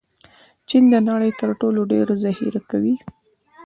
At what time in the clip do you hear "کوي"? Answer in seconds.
2.69-2.95